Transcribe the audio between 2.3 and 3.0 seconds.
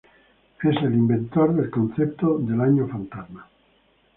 del año